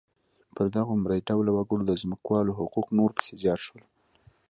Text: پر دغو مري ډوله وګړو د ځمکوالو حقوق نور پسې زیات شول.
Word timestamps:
پر 0.55 0.65
دغو 0.75 0.93
مري 1.03 1.19
ډوله 1.27 1.51
وګړو 1.53 1.83
د 1.87 1.91
ځمکوالو 2.01 2.57
حقوق 2.59 2.87
نور 2.97 3.09
پسې 3.17 3.33
زیات 3.41 3.59
شول. 3.65 3.83